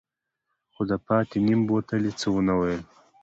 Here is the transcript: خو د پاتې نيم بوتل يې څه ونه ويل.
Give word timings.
خو 0.73 0.81
د 0.89 0.91
پاتې 1.07 1.37
نيم 1.45 1.61
بوتل 1.67 2.01
يې 2.07 2.13
څه 2.19 2.27
ونه 2.31 2.53
ويل. 2.59 2.81